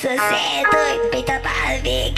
[0.00, 2.14] Você é doido, para ver.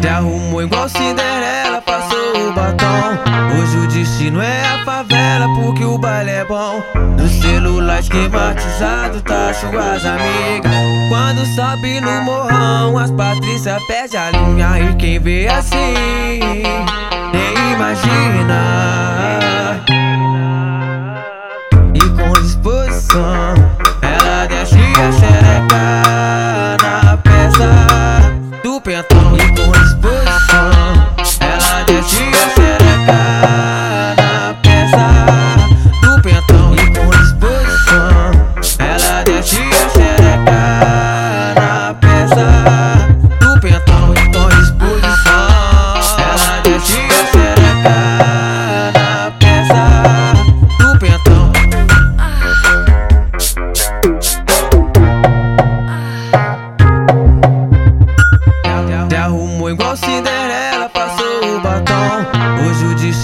[0.00, 3.16] Te arrumou igual Cinderela, passou o batom.
[3.56, 6.82] Hoje o destino é a favela, porque o baile é bom.
[7.16, 10.72] No celular esquematizado, tá suas amigas.
[11.08, 14.90] Quando sobe no morrão, as Patrícia pede a linha.
[14.90, 15.94] E quem vê assim,
[17.32, 18.64] nem imagina.
[21.94, 23.54] E com disposição,
[31.40, 32.75] ela desce a xereca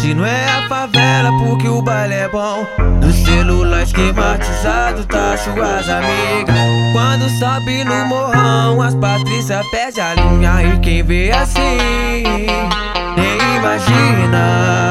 [0.03, 2.67] Se não é a favela, porque o baile é bom.
[3.01, 6.57] No celular esquematizado tá suas amigas.
[6.93, 10.75] Quando sobe no morrão, as patrícias pede a linha.
[10.75, 11.79] E quem vê assim,
[13.17, 14.89] nem imagina.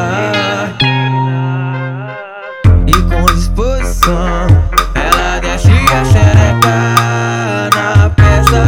[2.87, 4.47] E com disposição,
[4.95, 8.63] ela desce a xereca na peça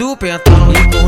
[0.00, 1.03] do pentão.